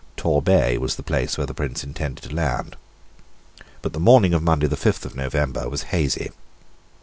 Torbay 0.17 0.79
was 0.79 0.95
the 0.95 1.03
place 1.03 1.37
where 1.37 1.45
the 1.45 1.53
Prince 1.53 1.83
intended 1.83 2.23
to 2.23 2.33
land. 2.33 2.75
But 3.83 3.93
the 3.93 3.99
morning 3.99 4.33
of 4.33 4.41
Monday 4.41 4.65
the 4.65 4.75
fifth 4.75 5.05
of 5.05 5.15
November 5.15 5.69
was 5.69 5.83
hazy. 5.93 6.31